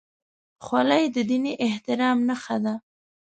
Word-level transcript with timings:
خولۍ 0.65 1.03
د 1.15 1.17
دیني 1.29 1.53
احترام 1.67 2.17
نښه 2.27 2.57
ده. 2.63 2.73